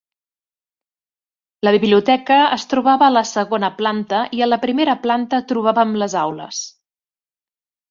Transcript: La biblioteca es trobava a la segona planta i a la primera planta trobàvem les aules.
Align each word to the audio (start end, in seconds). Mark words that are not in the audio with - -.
La 1.67 1.73
biblioteca 1.75 2.37
es 2.55 2.65
trobava 2.71 3.07
a 3.11 3.15
la 3.17 3.23
segona 3.33 3.71
planta 3.83 4.23
i 4.39 4.43
a 4.47 4.49
la 4.49 4.61
primera 4.65 4.99
planta 5.07 5.43
trobàvem 5.55 5.97
les 6.05 6.19
aules. 6.25 6.67